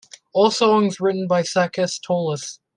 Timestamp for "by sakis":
1.27-1.99